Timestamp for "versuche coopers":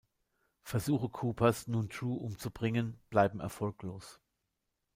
0.63-1.67